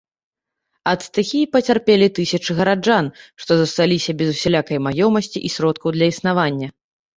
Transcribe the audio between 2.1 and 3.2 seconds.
тысячы гараджан,